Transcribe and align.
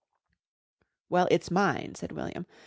]"Well, 1.11 1.27
it's 1.29 1.51
mine," 1.51 1.93
said 1.93 2.11
William. 2.11 2.47